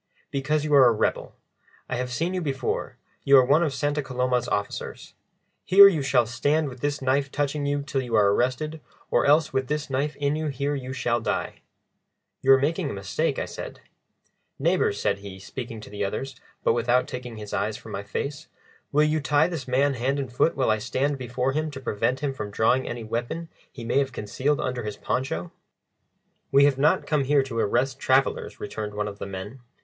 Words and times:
"Because 0.31 0.65
you 0.65 0.73
are 0.73 0.87
a 0.87 0.91
rebel. 0.91 1.35
I 1.87 1.97
have 1.97 2.09
seen 2.11 2.33
you 2.33 2.41
before, 2.41 2.97
you 3.23 3.37
are 3.37 3.45
one 3.45 3.61
of 3.61 3.71
Santa 3.71 4.01
Coloma's 4.01 4.47
officers. 4.47 5.13
Here 5.63 5.87
you 5.87 6.01
shall 6.01 6.25
stand 6.25 6.69
with 6.69 6.79
this 6.79 7.03
knife 7.03 7.31
touching 7.31 7.67
you 7.67 7.83
till 7.83 8.01
you 8.01 8.15
are 8.15 8.33
arrested, 8.33 8.81
or 9.11 9.27
else 9.27 9.53
with 9.53 9.67
this 9.67 9.91
knife 9.91 10.15
in 10.15 10.35
you 10.35 10.47
here 10.47 10.73
you 10.73 10.91
shall 10.91 11.21
die." 11.21 11.61
"You 12.41 12.51
are 12.53 12.57
making 12.59 12.89
a 12.89 12.93
mistake," 12.93 13.37
I 13.37 13.45
said. 13.45 13.81
"Neighbours," 14.57 14.99
said 14.99 15.19
he, 15.19 15.37
speaking 15.39 15.79
to 15.81 15.89
the 15.91 16.03
others, 16.03 16.35
but 16.63 16.73
without 16.73 17.07
taking 17.07 17.37
his 17.37 17.53
eyes 17.53 17.77
from 17.77 17.91
my 17.91 18.01
face, 18.01 18.47
"will 18.91 19.03
you 19.03 19.19
tie 19.19 19.45
this 19.47 19.67
man 19.67 19.93
hand 19.93 20.17
and 20.17 20.33
foot 20.33 20.55
while 20.55 20.71
I 20.71 20.79
stand 20.79 21.19
before 21.19 21.51
him 21.51 21.69
to 21.69 21.79
prevent 21.79 22.21
him 22.21 22.33
from 22.33 22.49
drawing 22.49 22.87
any 22.89 23.03
weapon 23.03 23.49
he 23.71 23.85
may 23.85 23.99
have 23.99 24.11
concealed 24.11 24.59
under 24.59 24.81
his 24.81 24.97
poncho?" 24.97 25.51
"We 26.51 26.65
have 26.65 26.79
not 26.79 27.05
come 27.05 27.25
here 27.25 27.43
to 27.43 27.59
arrest 27.59 27.99
travellers," 27.99 28.59
returned 28.59 28.95
one 28.95 29.07
of 29.07 29.19
the 29.19 29.27
men. 29.27 29.59